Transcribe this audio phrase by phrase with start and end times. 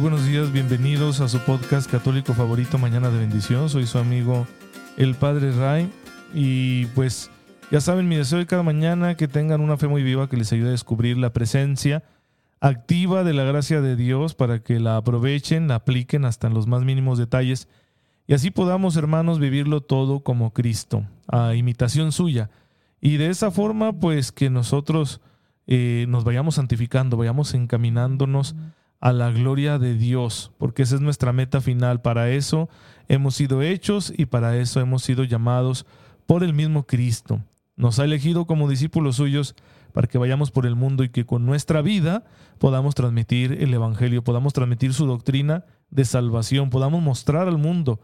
[0.00, 3.68] Buenos días, bienvenidos a su podcast católico favorito Mañana de Bendición.
[3.68, 4.46] Soy su amigo
[4.96, 5.90] el Padre Ray
[6.32, 7.32] y pues
[7.72, 10.52] ya saben mi deseo de cada mañana que tengan una fe muy viva que les
[10.52, 12.04] ayude a descubrir la presencia
[12.60, 16.68] activa de la gracia de Dios para que la aprovechen, la apliquen hasta en los
[16.68, 17.68] más mínimos detalles
[18.28, 22.50] y así podamos hermanos vivirlo todo como Cristo, a imitación suya.
[23.00, 25.20] Y de esa forma pues que nosotros
[25.66, 28.54] eh, nos vayamos santificando, vayamos encaminándonos
[29.00, 32.00] a la gloria de Dios, porque esa es nuestra meta final.
[32.00, 32.68] Para eso
[33.08, 35.86] hemos sido hechos y para eso hemos sido llamados
[36.26, 37.40] por el mismo Cristo.
[37.76, 39.54] Nos ha elegido como discípulos suyos
[39.92, 42.24] para que vayamos por el mundo y que con nuestra vida
[42.58, 48.00] podamos transmitir el Evangelio, podamos transmitir su doctrina de salvación, podamos mostrar al mundo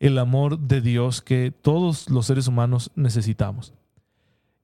[0.00, 3.74] el amor de Dios que todos los seres humanos necesitamos.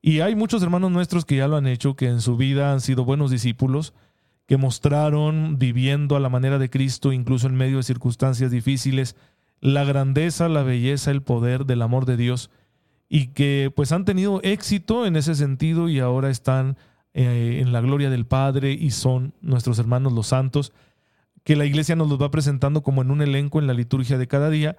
[0.00, 2.80] Y hay muchos hermanos nuestros que ya lo han hecho, que en su vida han
[2.80, 3.94] sido buenos discípulos,
[4.47, 9.17] que mostraron, viviendo a la manera de Cristo, incluso en medio de circunstancias difíciles,
[9.61, 12.50] la grandeza, la belleza, el poder del amor de Dios,
[13.09, 16.77] y que pues han tenido éxito en ese sentido y ahora están
[17.15, 20.72] eh, en la gloria del Padre y son nuestros hermanos los santos,
[21.45, 24.27] que la iglesia nos los va presentando como en un elenco en la liturgia de
[24.27, 24.77] cada día,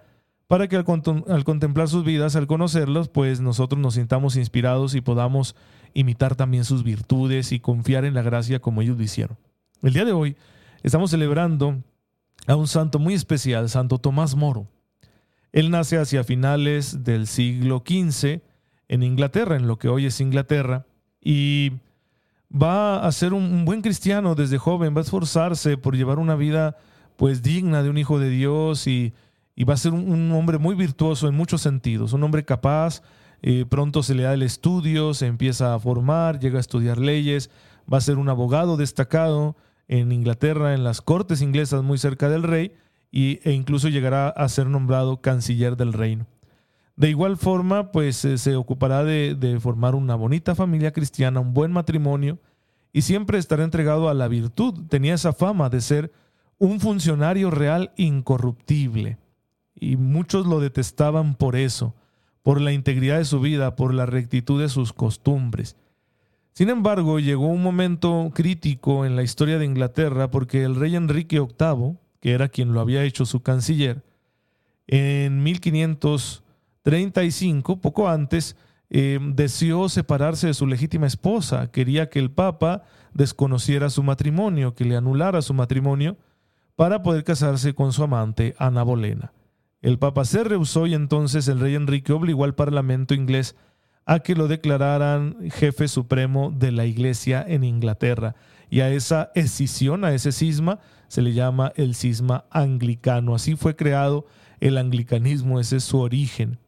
[0.48, 0.86] para que al,
[1.28, 5.56] al contemplar sus vidas, al conocerlos, pues nosotros nos sintamos inspirados y podamos
[5.94, 9.38] imitar también sus virtudes y confiar en la gracia como ellos lo hicieron.
[9.86, 10.36] El día de hoy
[10.82, 11.84] estamos celebrando
[12.48, 14.68] a un santo muy especial, Santo Tomás Moro.
[15.52, 18.42] Él nace hacia finales del siglo XV
[18.88, 20.88] en Inglaterra, en lo que hoy es Inglaterra,
[21.22, 21.74] y
[22.52, 26.78] va a ser un, buen cristiano desde joven, va a esforzarse por llevar una vida
[27.16, 29.14] pues digna de un hijo de Dios y,
[29.70, 33.04] va a ser un, hombre muy virtuoso en muchos sentidos, un hombre capaz,
[33.44, 37.52] eh, pronto se le da el estudio, se empieza a formar, llega a estudiar leyes,
[37.92, 39.56] va a ser un abogado destacado,
[39.88, 42.74] en Inglaterra, en las cortes inglesas muy cerca del rey,
[43.12, 46.28] y, e incluso llegará a ser nombrado canciller del reino.
[46.96, 51.54] De igual forma, pues eh, se ocupará de, de, formar una bonita familia cristiana, un
[51.54, 52.40] buen matrimonio,
[52.94, 54.86] y siempre estará entregado a la virtud.
[54.90, 56.12] Tenía esa fama de ser
[56.58, 59.18] un funcionario real incorruptible,
[59.76, 61.94] y muchos lo detestaban por eso,
[62.44, 65.76] por la integridad de su vida, por la rectitud de sus costumbres.
[66.56, 71.38] Sin embargo, llegó un momento crítico en la historia de Inglaterra porque el rey Enrique
[71.38, 74.06] VIII, que era quien lo había hecho su canciller,
[74.88, 78.56] en 1535, poco antes,
[78.90, 81.70] eh, deseó separarse de su legítima esposa.
[81.72, 82.84] Quería que el Papa
[83.14, 86.16] desconociera su matrimonio, que le anulara su matrimonio,
[86.78, 89.34] para poder casarse con su amante, Ana Bolena.
[89.82, 93.58] El Papa se rehusó y entonces el rey Enrique obligó al Parlamento inglés
[94.06, 98.36] a que lo declararan jefe supremo de la iglesia en Inglaterra.
[98.70, 103.36] Y a esa escisión, a ese cisma, se le llama el cisma anglicano.
[103.36, 104.26] Así fue creado
[104.60, 106.60] el anglicanismo, ese es su origen.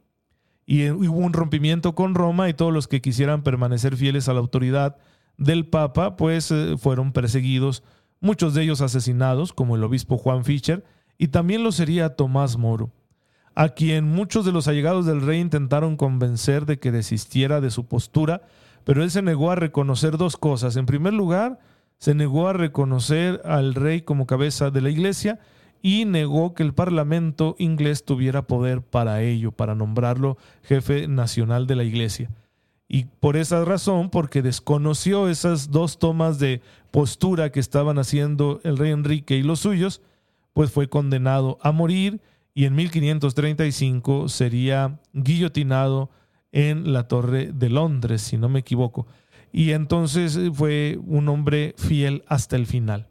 [0.66, 4.40] Y hubo un rompimiento con Roma y todos los que quisieran permanecer fieles a la
[4.40, 4.98] autoridad
[5.38, 7.84] del Papa, pues eh, fueron perseguidos,
[8.20, 10.84] muchos de ellos asesinados, como el obispo Juan Fischer,
[11.18, 12.92] y también lo sería Tomás Moro
[13.58, 17.88] a quien muchos de los allegados del rey intentaron convencer de que desistiera de su
[17.88, 18.44] postura,
[18.84, 20.76] pero él se negó a reconocer dos cosas.
[20.76, 21.58] En primer lugar,
[21.98, 25.40] se negó a reconocer al rey como cabeza de la iglesia
[25.82, 31.78] y negó que el parlamento inglés tuviera poder para ello, para nombrarlo jefe nacional de
[31.78, 32.30] la iglesia.
[32.88, 38.78] Y por esa razón, porque desconoció esas dos tomas de postura que estaban haciendo el
[38.78, 40.04] rey Enrique y los suyos,
[40.54, 42.22] pues fue condenado a morir
[42.58, 46.10] y en 1535 sería guillotinado
[46.52, 49.06] en la Torre de Londres, si no me equivoco.
[49.54, 53.10] Y entonces eh, fue un hombre fiel hasta el final.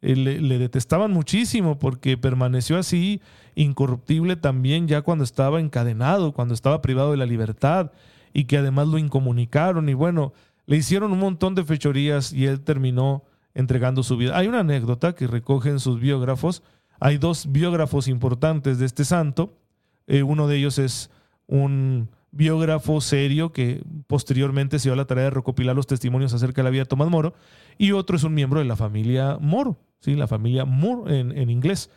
[0.00, 3.20] Eh, le, detestaban muchísimo porque permaneció así,
[3.54, 7.92] incorruptible también ya cuando estaba encadenado, cuando estaba privado de la libertad
[8.32, 10.32] y que además lo incomunicaron y bueno,
[10.66, 13.22] le hicieron un montón de fechorías y él terminó
[13.54, 14.36] entregando su vida.
[14.36, 16.64] Hay una anécdota que recogen sus biógrafos
[17.02, 19.58] hay dos biógrafos importantes de este santo.
[20.06, 21.10] Eh, uno de ellos es
[21.48, 26.62] un biógrafo serio que posteriormente se dio a la tarea de recopilar los testimonios acerca
[26.62, 27.34] de la vida de Tomás Moro,
[27.76, 30.14] y otro es un miembro de la familia Moro, ¿sí?
[30.14, 31.90] la familia Moore en, en inglés.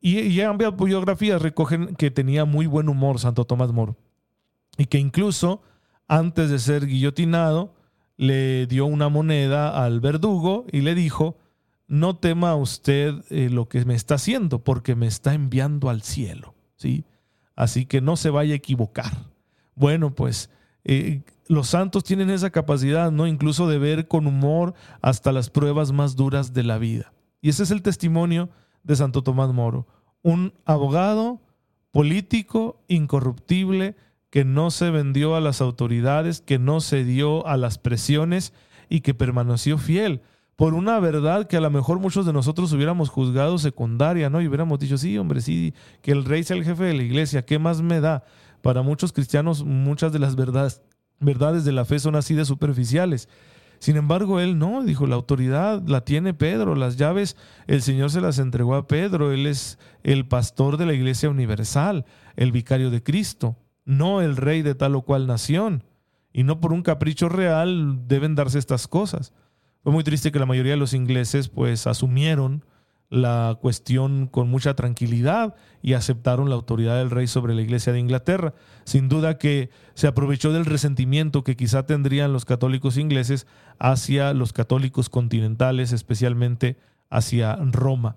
[0.00, 3.96] Y, y ambas biografías recogen que tenía muy buen humor Santo Tomás Moro.
[4.78, 5.60] Y que incluso
[6.06, 7.74] antes de ser guillotinado,
[8.16, 11.36] le dio una moneda al verdugo y le dijo,
[11.88, 16.54] no tema usted eh, lo que me está haciendo, porque me está enviando al cielo.
[16.76, 17.04] ¿sí?
[17.56, 19.26] Así que no se vaya a equivocar.
[19.74, 20.50] Bueno, pues
[20.84, 23.26] eh, los santos tienen esa capacidad, ¿no?
[23.26, 27.12] Incluso de ver con humor hasta las pruebas más duras de la vida.
[27.40, 28.50] Y ese es el testimonio
[28.82, 29.86] de Santo Tomás Moro.
[30.22, 31.40] Un abogado
[31.90, 33.96] político incorruptible
[34.30, 38.52] que no se vendió a las autoridades, que no se dio a las presiones
[38.90, 40.20] y que permaneció fiel
[40.58, 44.42] por una verdad que a lo mejor muchos de nosotros hubiéramos juzgado secundaria, ¿no?
[44.42, 45.72] Y hubiéramos dicho, sí, hombre, sí,
[46.02, 48.24] que el rey sea el jefe de la iglesia, ¿qué más me da?
[48.60, 50.82] Para muchos cristianos muchas de las verdades,
[51.20, 53.28] verdades de la fe son así de superficiales.
[53.78, 57.36] Sin embargo, él no, dijo, la autoridad la tiene Pedro, las llaves
[57.68, 62.04] el Señor se las entregó a Pedro, él es el pastor de la iglesia universal,
[62.34, 63.54] el vicario de Cristo,
[63.84, 65.84] no el rey de tal o cual nación.
[66.32, 69.32] Y no por un capricho real deben darse estas cosas.
[69.82, 72.64] Fue muy triste que la mayoría de los ingleses pues asumieron
[73.10, 78.00] la cuestión con mucha tranquilidad y aceptaron la autoridad del rey sobre la iglesia de
[78.00, 78.54] Inglaterra.
[78.84, 83.46] Sin duda que se aprovechó del resentimiento que quizá tendrían los católicos ingleses
[83.78, 86.76] hacia los católicos continentales, especialmente
[87.08, 88.16] hacia Roma.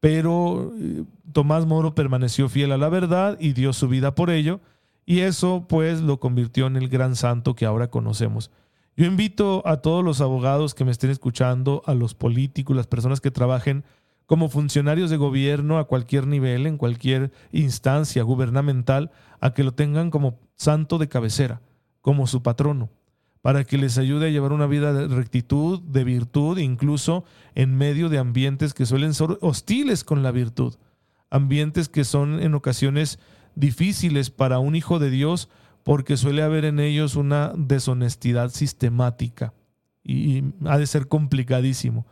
[0.00, 4.60] Pero eh, Tomás Moro permaneció fiel a la verdad y dio su vida por ello,
[5.04, 8.52] y eso pues lo convirtió en el gran santo que ahora conocemos.
[8.98, 13.20] Yo invito a todos los abogados que me estén escuchando, a los políticos, las personas
[13.20, 13.84] que trabajen
[14.26, 20.10] como funcionarios de gobierno a cualquier nivel, en cualquier instancia gubernamental, a que lo tengan
[20.10, 21.60] como santo de cabecera,
[22.00, 22.90] como su patrono,
[23.40, 27.24] para que les ayude a llevar una vida de rectitud, de virtud, incluso
[27.54, 30.74] en medio de ambientes que suelen ser hostiles con la virtud,
[31.30, 33.20] ambientes que son en ocasiones
[33.54, 35.48] difíciles para un hijo de Dios
[35.88, 39.54] porque suele haber en ellos una deshonestidad sistemática
[40.04, 42.06] y ha de ser complicadísimo.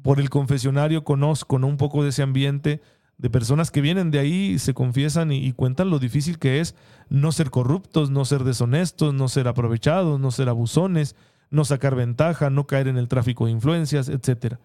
[0.00, 2.80] Por el confesionario conozco un poco de ese ambiente
[3.18, 6.76] de personas que vienen de ahí se confiesan y, y, cuentan lo difícil que es
[7.08, 11.16] no ser corruptos, no ser deshonestos, no ser aprovechados, no ser abusones,
[11.50, 14.58] no sacar ventaja, no caer en el tráfico de influencias, etc.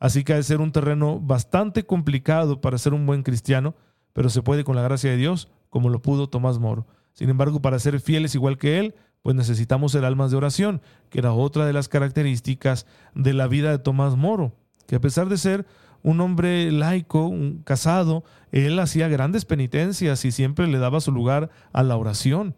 [0.00, 3.76] Así que ha de ser un terreno bastante complicado para ser un buen cristiano,
[4.12, 6.84] pero se puede con la gracia de Dios, como lo pudo Tomás Moro.
[7.18, 10.80] Sin embargo, para ser fieles igual que Él, pues necesitamos ser almas de oración,
[11.10, 14.54] que era otra de las características de la vida de Tomás Moro,
[14.86, 15.66] que a pesar de ser
[16.04, 18.22] un hombre laico, un casado,
[18.52, 22.54] él hacía grandes penitencias y siempre le daba su lugar a la oración.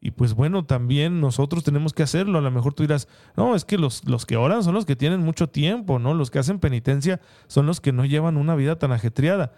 [0.00, 2.38] Y pues bueno, también nosotros tenemos que hacerlo.
[2.38, 4.94] A lo mejor tú dirás, no, es que los, los que oran son los que
[4.94, 6.14] tienen mucho tiempo, ¿no?
[6.14, 9.54] Los que hacen penitencia son los que no llevan una vida tan ajetreada.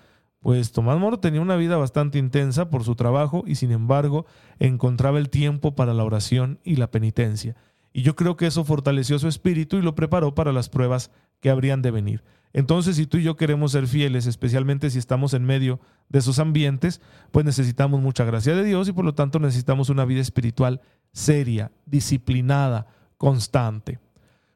[0.47, 4.27] Pues Tomás Moro tenía una vida bastante intensa por su trabajo y sin embargo
[4.61, 7.57] encontraba el tiempo para la oración y la penitencia.
[7.93, 11.11] Y yo creo que eso fortaleció su espíritu y lo preparó para las pruebas
[11.41, 12.23] que habrían de venir.
[12.53, 16.39] Entonces, si tú y yo queremos ser fieles, especialmente si estamos en medio de esos
[16.39, 17.01] ambientes,
[17.33, 20.81] pues necesitamos mucha gracia de Dios y por lo tanto necesitamos una vida espiritual
[21.13, 22.87] seria, disciplinada,
[23.19, 23.99] constante.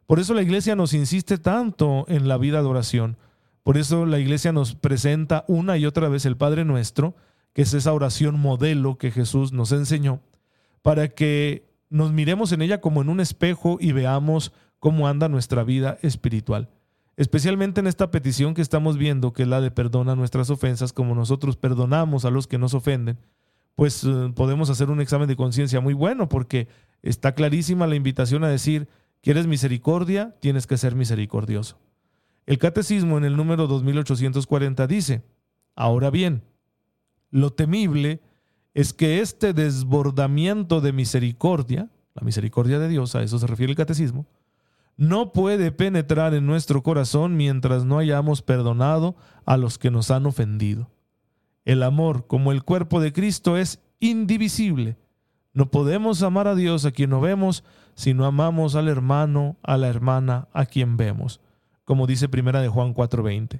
[0.06, 3.16] Por eso la iglesia nos insiste tanto en la vida de oración
[3.62, 7.14] por eso la iglesia nos presenta una y otra vez el Padre Nuestro,
[7.52, 10.20] que es esa oración modelo que Jesús nos enseñó,
[10.82, 15.64] para que nos miremos en ella como en un espejo y veamos cómo anda nuestra
[15.64, 16.68] vida espiritual.
[17.16, 21.14] Especialmente en esta petición que estamos viendo, que es la de perdona nuestras ofensas, como
[21.14, 23.18] nosotros perdonamos a los que nos ofenden,
[23.74, 26.68] pues eh, podemos hacer un examen de conciencia muy bueno, porque
[27.02, 28.88] está clarísima la invitación a decir,
[29.20, 30.34] ¿quieres misericordia?
[30.40, 31.76] Tienes que ser misericordioso.
[32.46, 35.22] El catecismo en el número 2840 dice,
[35.76, 36.42] ahora bien,
[37.30, 38.20] lo temible
[38.74, 43.76] es que este desbordamiento de misericordia, la misericordia de Dios, a eso se refiere el
[43.76, 44.26] catecismo,
[44.96, 49.16] no puede penetrar en nuestro corazón mientras no hayamos perdonado
[49.46, 50.90] a los que nos han ofendido.
[51.64, 54.96] El amor, como el cuerpo de Cristo, es indivisible.
[55.52, 59.76] No podemos amar a Dios a quien no vemos si no amamos al hermano, a
[59.76, 61.40] la hermana, a quien vemos
[61.90, 63.58] como dice primera de Juan 4:20.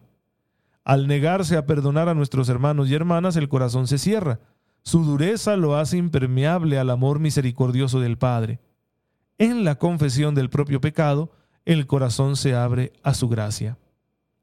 [0.85, 4.39] Al negarse a perdonar a nuestros hermanos y hermanas, el corazón se cierra.
[4.85, 8.61] Su dureza lo hace impermeable al amor misericordioso del Padre.
[9.37, 11.33] En la confesión del propio pecado,
[11.65, 13.79] el corazón se abre a su gracia.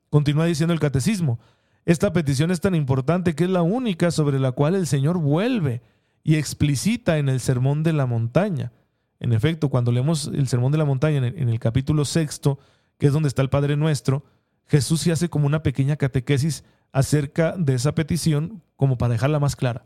[0.10, 1.40] Continúa diciendo el catecismo,
[1.86, 5.82] esta petición es tan importante que es la única sobre la cual el Señor vuelve
[6.26, 8.74] y explicita en el Sermón de la Montaña.
[9.22, 12.60] En efecto, cuando leemos el Sermón de la Montaña en el, capítulo sexto,
[12.98, 14.26] que es donde está el Padre Nuestro,
[14.66, 19.56] Jesús se hace como una pequeña catequesis acerca de esa petición como para dejarla más
[19.56, 19.86] clara.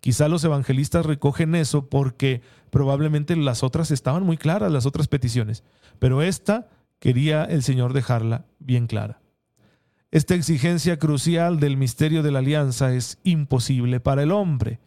[0.00, 5.64] Quizá los evangelistas recogen eso porque probablemente las otras estaban muy claras, las otras peticiones,
[5.98, 9.20] pero esta quería el Señor dejarla bien clara.
[10.10, 14.78] Esta exigencia crucial del misterio de la alianza es imposible para el hombre,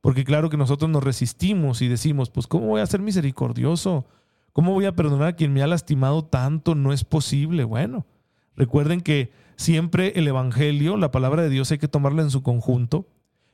[0.00, 4.06] porque claro que nosotros nos resistimos y decimos, pues ¿cómo voy a ser misericordioso?
[4.52, 6.74] ¿Cómo voy a perdonar a quien me ha lastimado tanto?
[6.74, 7.64] No es posible.
[7.64, 8.06] Bueno,
[8.54, 13.06] recuerden que siempre el Evangelio, la palabra de Dios, hay que tomarla en su conjunto.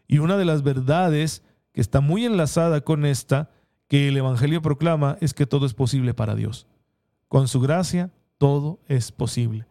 [0.09, 3.51] Y una de las verdades que está muy enlazada con esta,
[3.87, 6.67] que el Evangelio proclama, es que todo es posible para Dios.
[7.29, 9.67] Con su gracia, todo es posible.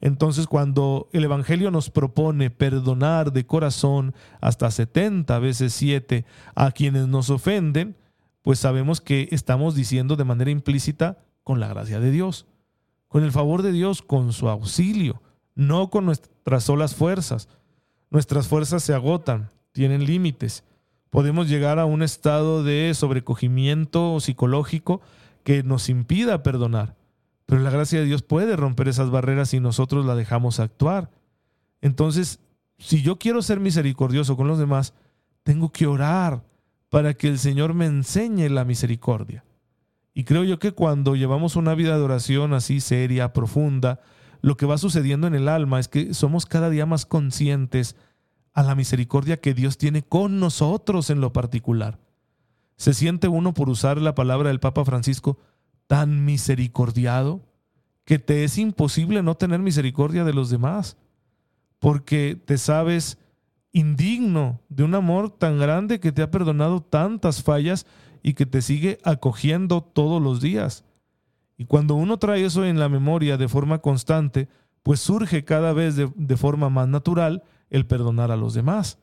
[0.00, 6.24] Entonces, cuando el Evangelio nos propone perdonar de corazón hasta 70 veces 7
[6.56, 7.94] a quienes nos ofenden,
[8.42, 12.46] pues sabemos que estamos diciendo de manera implícita con la gracia de Dios,
[13.08, 15.22] con el favor de Dios, con su auxilio,
[15.54, 17.48] no con nuestras solas fuerzas.
[18.10, 20.64] Nuestras fuerzas se agotan, tienen límites.
[21.10, 25.00] Podemos llegar a un estado de sobrecogimiento psicológico
[25.44, 26.96] que nos impida perdonar,
[27.46, 31.10] pero la gracia de Dios puede romper esas barreras si nosotros la dejamos actuar.
[31.80, 32.40] Entonces,
[32.78, 34.94] si yo quiero ser misericordioso con los demás,
[35.42, 36.44] tengo que orar,
[36.92, 39.46] para que el Señor me enseñe la misericordia.
[40.12, 44.00] Y creo yo que cuando llevamos una vida de oración así seria, profunda,
[44.42, 47.96] lo que va sucediendo en el alma es que somos cada día más conscientes
[48.52, 51.98] a la misericordia que Dios tiene con nosotros en lo particular.
[52.76, 55.38] Se siente uno, por usar la palabra del Papa Francisco,
[55.86, 57.40] tan misericordiado
[58.04, 60.98] que te es imposible no tener misericordia de los demás,
[61.78, 63.16] porque te sabes
[63.72, 67.86] indigno de un amor tan grande que te ha perdonado tantas fallas
[68.22, 70.84] y que te sigue acogiendo todos los días.
[71.56, 74.48] Y cuando uno trae eso en la memoria de forma constante,
[74.82, 78.98] pues surge cada vez de, forma más natural el perdonar a los demás.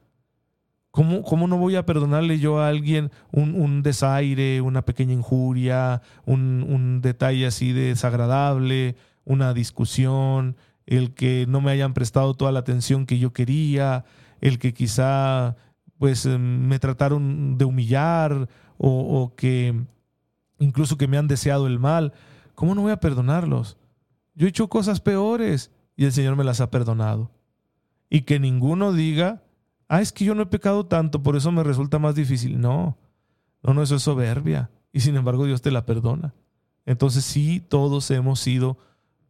[0.91, 6.65] ¿Cómo, ¿Cómo, no voy a perdonarle yo a alguien un, desaire, una pequeña injuria, un,
[6.67, 10.57] un detalle así desagradable, una discusión,
[10.87, 14.03] el que no me hayan prestado toda la atención que yo quería,
[14.41, 15.55] el que quizá
[15.99, 19.75] pues em, me trataron de humillar o, que
[20.57, 22.13] incluso que me han deseado el mal,
[22.55, 23.77] ¿cómo no voy a perdonarlos?
[24.33, 27.29] Yo he hecho cosas peores y el Señor me las ha perdonado.
[28.09, 29.43] Y que ninguno diga,
[29.89, 32.59] ah, es que yo no he pecado tanto, por eso me resulta más difícil.
[32.59, 32.97] No,
[33.61, 34.71] no, no, eso es soberbia.
[34.93, 36.33] Y sin embargo Dios te la perdona.
[36.85, 38.77] Entonces sí, todos hemos sido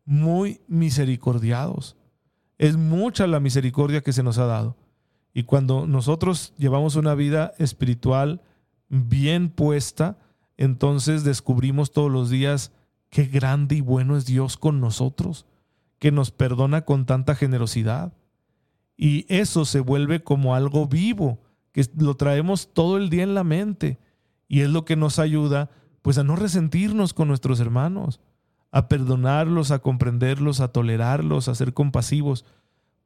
[0.05, 1.97] muy misericordiados.
[2.59, 4.77] Es mucha la misericordia que se nos ha dado.
[5.33, 8.41] Y cuando nosotros llevamos una vida espiritual
[8.89, 10.17] bien puesta,
[10.57, 12.71] entonces descubrimos todos los días
[13.09, 15.45] qué grande y bueno es Dios con nosotros,
[16.00, 18.13] que nos perdona con tanta generosidad.
[18.98, 21.39] Y eso se vuelve como algo vivo,
[21.71, 24.00] que lo traemos todo el día en la mente.
[24.48, 25.69] Y es lo que nos ayuda
[26.01, 28.19] pues a no resentirnos con nuestros hermanos,
[28.71, 32.45] a perdonarlos, a comprenderlos, a tolerarlos, a ser compasivos,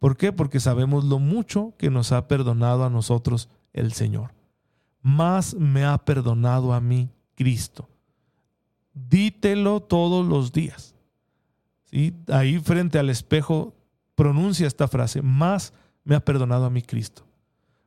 [0.04, 0.34] ¿Por qué?
[0.34, 4.34] Porque sabemos lo mucho que nos ha perdonado a nosotros el Señor.
[5.02, 7.88] Más me ha perdonado a mí Cristo.
[8.94, 10.94] Dítelo todos los días.
[11.86, 12.14] ¿Sí?
[12.28, 13.74] Ahí frente al espejo
[14.14, 15.72] pronuncia esta frase, más
[16.04, 17.26] me ha perdonado a mí Cristo.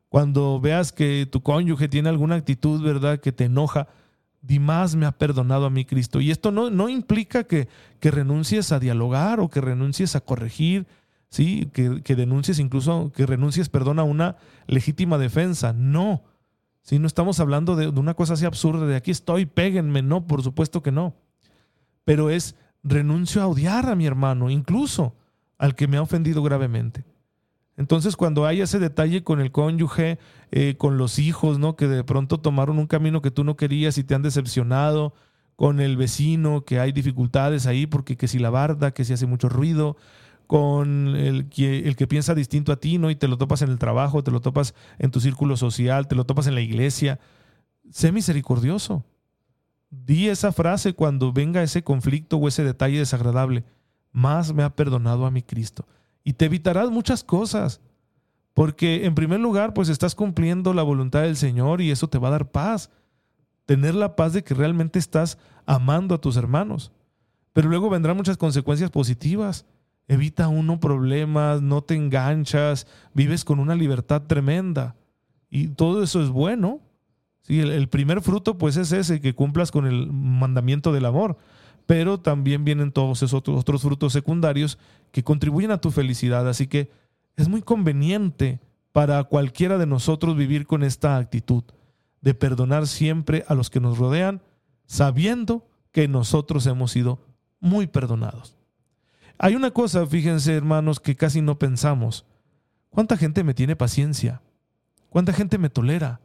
[0.08, 3.88] Cuando veas que tu cónyuge tiene alguna actitud, ¿verdad?, que te enoja,
[4.40, 6.22] di más me ha perdonado a mí Cristo.
[6.22, 7.68] Y esto no, no implica que,
[8.00, 10.86] que renuncies a dialogar o que renuncies a corregir,
[11.28, 11.70] ¿sí?
[11.72, 15.72] Que, denuncies incluso, que renuncies, perdón, a una legítima defensa.
[15.72, 16.22] No.
[16.82, 20.02] Si no estamos hablando de, de, una cosa así absurda, de aquí estoy, péguenme.
[20.02, 21.14] No, por supuesto que no.
[22.04, 25.16] Pero es renuncio a odiar a mi hermano, incluso
[25.58, 27.04] al que me ha ofendido gravemente.
[27.76, 30.18] Entonces, cuando hay ese detalle con el cónyuge,
[30.50, 31.76] eh, con los hijos, ¿no?
[31.76, 35.12] Que de pronto tomaron un camino que tú no querías y te han decepcionado,
[35.56, 39.26] con el vecino, que hay dificultades ahí porque que si la barda, que si hace
[39.26, 39.96] mucho ruido,
[40.46, 43.10] con el que, el que piensa distinto a ti, ¿no?
[43.10, 46.14] Y te lo topas en el trabajo, te lo topas en tu círculo social, te
[46.14, 47.18] lo topas en la iglesia.
[47.90, 49.04] Sé misericordioso.
[49.90, 53.64] Di esa frase cuando venga ese conflicto o ese detalle desagradable.
[54.12, 55.86] Más me ha perdonado a mi Cristo.
[56.24, 57.80] Y te evitarás muchas cosas.
[58.54, 62.28] Porque en primer lugar, pues estás cumpliendo la voluntad del Señor y eso te va
[62.28, 62.90] a dar paz.
[63.66, 66.92] Tener la paz de que realmente estás amando a tus hermanos.
[67.52, 69.66] Pero luego vendrán muchas consecuencias positivas
[70.08, 74.96] evita uno problemas, no te enganchas, vives con una libertad tremenda.
[75.50, 76.80] Y todo eso es bueno.
[77.42, 81.36] Sí, el, primer fruto pues es ese, que cumplas con el mandamiento del amor.
[81.86, 84.78] Pero también vienen todos esos otros, otros frutos secundarios
[85.12, 86.48] que contribuyen a tu felicidad.
[86.48, 86.90] Así que
[87.36, 88.60] Es muy conveniente
[88.92, 91.64] para cualquiera de nosotros vivir con esta actitud
[92.22, 94.40] de perdonar siempre a los que nos rodean,
[94.86, 97.20] sabiendo que nosotros hemos sido
[97.60, 98.56] muy perdonados.
[99.38, 102.24] Hay una cosa, fíjense hermanos, que casi no pensamos.
[102.90, 104.40] ¿Cuánta gente me tiene paciencia?
[105.10, 106.20] ¿Cuánta gente me tolera?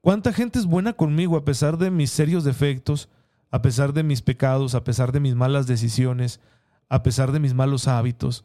[0.00, 3.10] ¿Cuánta gente es buena conmigo a pesar de mis serios defectos,
[3.50, 6.40] a pesar de mis pecados, a pesar de mis malas decisiones,
[6.88, 8.44] a pesar de mis malos hábitos?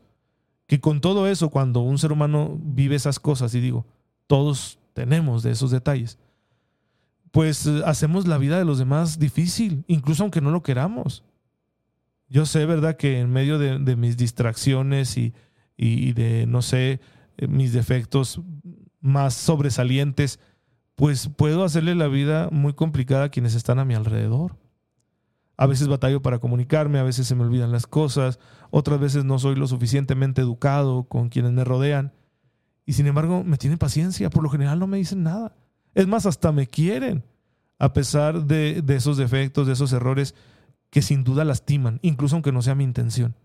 [0.67, 3.85] Que con todo eso, cuando un ser humano vive esas cosas, y digo,
[4.27, 6.17] todos tenemos de esos detalles,
[7.31, 11.23] pues eh, hacemos la vida de los demás difícil, incluso aunque no lo queramos.
[12.27, 15.33] Yo sé, ¿verdad?, que en medio de, mis distracciones y,
[15.77, 16.99] y, de, no sé,
[17.37, 18.41] eh, mis defectos
[18.99, 20.39] más sobresalientes,
[20.95, 24.57] pues puedo hacerle la vida muy complicada a quienes están a mi alrededor.
[25.57, 28.39] A veces batallo para comunicarme, a veces se me olvidan las cosas,
[28.71, 32.13] otras veces no soy lo suficientemente educado con quienes me rodean.
[32.85, 35.55] Y sin embargo, me tienen paciencia, por lo general no me dicen nada.
[35.93, 37.23] Es más, hasta me quieren,
[37.79, 40.35] a pesar de, de esos defectos, de esos errores
[40.95, 43.35] que sin duda lastiman, incluso aunque no sea mi intención.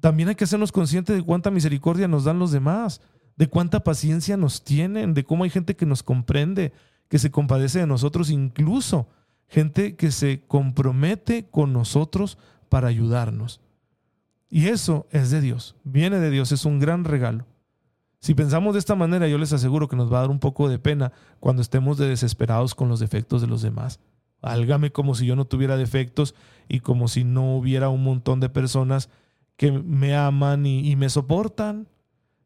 [0.00, 3.00] También hay que hacernos conscientes de cuánta misericordia nos dan los demás,
[3.36, 6.72] de cuánta paciencia nos tienen, de cómo hay gente que nos comprende,
[7.08, 9.06] que se compadece de nosotros, incluso
[9.46, 12.36] gente que se compromete con nosotros
[12.68, 13.60] para ayudarnos.
[14.48, 17.46] Y eso es de Dios, viene de Dios, es un gran regalo.
[18.18, 20.68] Si pensamos de esta manera, yo les aseguro que nos va a dar un poco
[20.68, 24.00] de pena cuando estemos de desesperados con los defectos de los demás.
[24.42, 26.34] Álgame como si yo no tuviera defectos
[26.68, 29.10] y como si no hubiera un montón de personas
[29.56, 31.86] que me aman y, me soportan.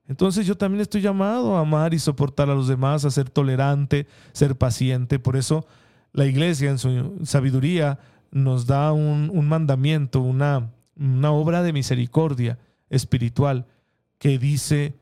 [0.08, 4.06] Entonces yo también estoy llamado a amar y soportar a los demás, a ser tolerante,
[4.32, 5.18] ser paciente.
[5.18, 5.66] Por eso
[6.12, 7.98] la iglesia en su sabiduría
[8.30, 10.70] nos da un, mandamiento, una
[11.30, 12.58] obra de misericordia
[12.90, 13.66] espiritual
[14.18, 14.94] que dice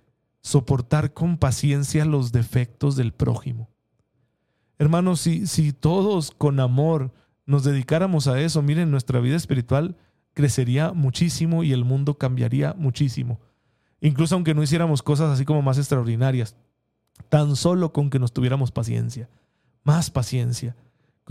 [0.42, 3.71] soportar con paciencia los defectos del prójimo.
[4.82, 7.12] Hermanos, si, si todos con amor
[7.46, 9.94] nos dedicáramos a eso, miren, nuestra vida espiritual
[10.34, 13.38] crecería muchísimo y el mundo cambiaría muchísimo.
[14.00, 16.56] Incluso aunque no hiciéramos cosas así como más extraordinarias,
[17.28, 19.28] tan solo con que nos tuviéramos paciencia,
[19.84, 20.74] más paciencia,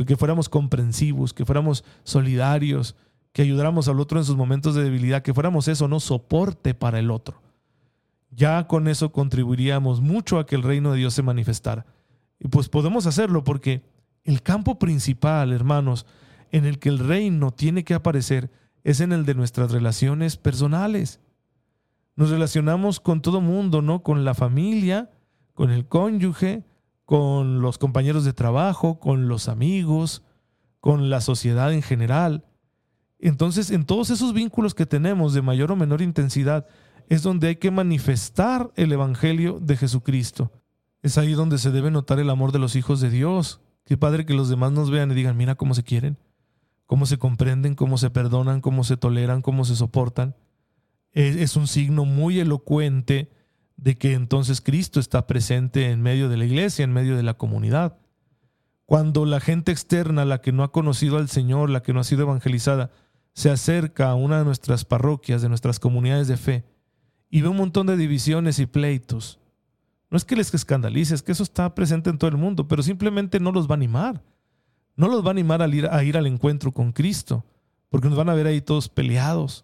[0.08, 2.96] que fuéramos comprensivos, que fuéramos solidarios,
[3.34, 7.00] que ayudáramos al otro en sus momentos de debilidad, que fuéramos eso, no soporte para
[7.00, 7.42] el otro.
[8.30, 11.86] Ya con eso contribuiríamos mucho a que el reino de Dios se manifestara.
[12.44, 13.84] Y pues podemos hacerlo porque
[14.24, 16.08] el campo principal, hermanos,
[16.52, 18.50] en el que el reino tiene que aparecer
[18.84, 21.20] es en el de nuestras relaciones personales.
[22.16, 24.02] Nos relacionamos con todo mundo, ¿no?
[24.02, 25.12] Con la familia,
[25.54, 26.66] con el cónyuge,
[27.06, 30.24] con los compañeros de trabajo, con los amigos,
[30.80, 32.44] con la sociedad en general.
[33.20, 36.66] Entonces, en todos esos vínculos que tenemos de mayor o menor intensidad,
[37.08, 40.52] es donde hay que manifestar el Evangelio de Jesucristo.
[41.02, 43.60] Es ahí donde se debe notar el amor de los hijos de Dios.
[43.86, 46.18] Qué padre que los demás nos vean y digan, mira cómo se quieren,
[46.86, 50.36] cómo se comprenden, cómo se perdonan, cómo se toleran, cómo se soportan.
[51.12, 53.32] Es, un signo muy elocuente
[53.76, 57.34] de que entonces Cristo está presente en medio de la iglesia, en medio de la
[57.34, 57.98] comunidad.
[58.86, 62.06] Cuando la gente externa, la que no ha conocido al Señor, la que no ha
[62.06, 62.92] sido evangelizada,
[63.34, 66.66] se acerca a una de nuestras parroquias, de nuestras comunidades de fe,
[67.30, 69.41] y ve un montón de divisiones y pleitos,
[70.12, 72.84] no es que les escandalice, es que eso está presente en todo el mundo, pero
[72.84, 74.22] simplemente no los va a animar.
[74.98, 77.46] No los va a animar a ir, a ir al encuentro con Cristo,
[77.90, 79.64] porque nos van a ver ahí todos peleados.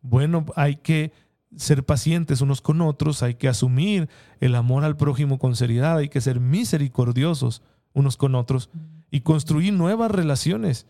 [0.00, 1.12] Bueno, hay que
[1.56, 6.08] ser pacientes unos con otros, hay que asumir el amor al prójimo con seriedad, hay
[6.08, 7.60] que ser misericordiosos
[7.92, 8.70] unos con otros
[9.10, 10.86] y construir nuevas relaciones.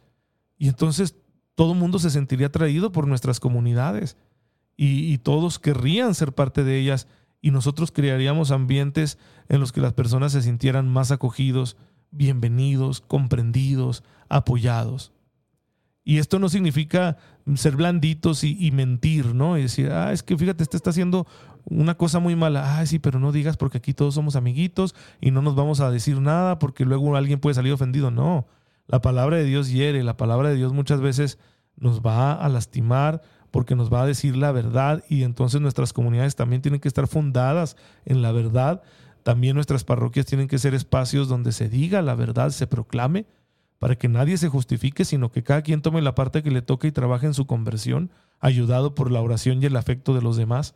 [0.59, 1.17] Y entonces
[1.55, 4.19] todo el mundo se sentiría atraído por nuestras comunidades
[4.77, 7.09] y, y todos querrían ser parte de ellas
[7.43, 11.77] y nosotros crearíamos ambientes en los que las personas se sintieran más acogidos,
[12.13, 15.13] bienvenidos, comprendidos, apoyados.
[16.05, 17.17] Y esto no significa
[17.55, 19.59] ser blanditos y, mentir, ¿no?
[19.59, 21.27] Y decir, ah, es que fíjate, este está haciendo
[21.65, 22.79] una cosa muy mala.
[22.79, 25.91] Ah, sí, pero no digas porque aquí todos somos amiguitos y no nos vamos a
[25.91, 28.11] decir nada porque luego alguien puede salir ofendido.
[28.11, 28.47] No,
[28.87, 31.39] la palabra de Dios hiere, la palabra de Dios muchas veces
[31.77, 36.35] nos va a lastimar, porque nos va a decir la verdad y entonces nuestras comunidades
[36.35, 38.83] también tienen que estar fundadas en la verdad.
[39.23, 43.27] También nuestras parroquias tienen que ser espacios donde se diga la verdad, se proclame,
[43.79, 46.89] para que nadie se justifique, sino que cada quien tome la parte que le toque
[46.89, 48.11] y trabaje en su conversión,
[48.41, 50.75] ayudado por la oración y el afecto de los demás.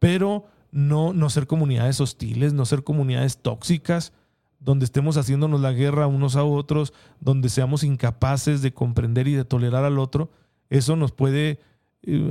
[0.00, 4.12] Pero no, no ser comunidades hostiles, no ser comunidades tóxicas,
[4.58, 9.44] donde estemos haciéndonos la guerra unos a otros, donde seamos incapaces de comprender y de
[9.44, 10.30] tolerar al otro.
[10.68, 11.60] Eso nos puede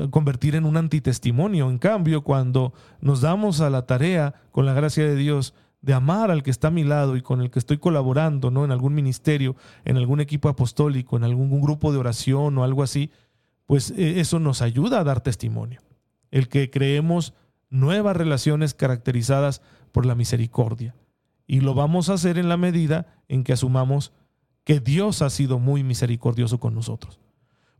[0.10, 1.70] convertir en un antitestimonio.
[1.70, 6.30] En cambio, cuando nos damos a la tarea, con la gracia de Dios, de amar
[6.30, 8.66] al que está a mi lado y con el que estoy colaborando, ¿no?
[8.66, 9.56] En algún ministerio,
[9.86, 13.10] en algún equipo apostólico, en algún grupo de oración o algo así,
[13.66, 15.82] pues eh, eso nos ayuda a dar testimonio.
[16.30, 17.34] El que creemos
[17.70, 20.94] nuevas relaciones caracterizadas por la misericordia.
[21.48, 24.12] Y lo vamos a hacer en la medida en que asumamos
[24.64, 27.21] que Dios ha sido muy misericordioso con nosotros.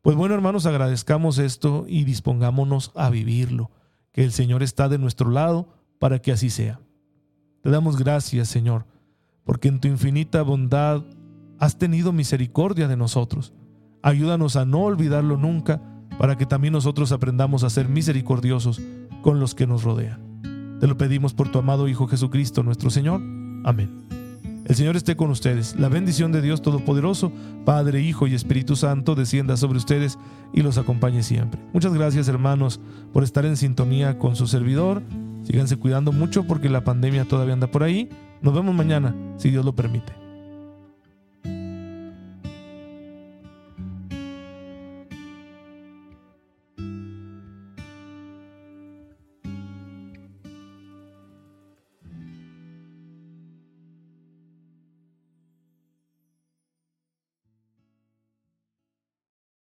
[0.02, 3.70] Pues bueno, hermanos, agradezcamos esto y dispongámonos a vivirlo,
[4.12, 5.68] que el Señor está de nuestro lado
[6.00, 6.80] para que así sea.
[7.62, 8.86] Te damos gracias, Señor,
[9.44, 11.04] porque en tu infinita bondad
[11.60, 13.54] has tenido misericordia de nosotros.
[14.02, 15.82] Ayúdanos a no olvidarlo nunca,
[16.18, 18.82] para que también nosotros aprendamos a ser misericordiosos
[19.22, 20.78] con los que nos rodean.
[20.80, 23.22] Te lo pedimos por tu amado Hijo Jesucristo, nuestro Señor.
[23.64, 24.21] Amén.
[24.66, 25.76] El Señor esté con ustedes.
[25.78, 27.32] La bendición de Dios Todopoderoso,
[27.66, 30.18] Padre, Hijo y Espíritu Santo, descienda sobre ustedes
[30.54, 31.62] y los acompañe siempre.
[31.74, 32.80] Muchas gracias, hermanos,
[33.12, 35.04] por estar en sintonía con su servidor.
[35.44, 38.10] Síganse cuidando mucho porque la pandemia todavía anda por ahí.
[38.42, 40.21] Nos vemos mañana, si Dios lo permite.